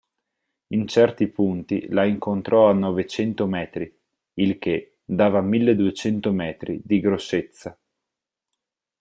In 0.69 0.87
certi 0.87 1.27
punti 1.27 1.85
la 1.89 2.05
incontrò 2.05 2.71
a 2.71 2.73
novecento 2.73 3.45
metri, 3.45 3.95
il 4.39 4.57
che 4.57 4.95
dava 5.05 5.41
milleduecento 5.41 6.31
metri 6.31 6.81
di 6.83 6.99
grossezza. 6.99 7.77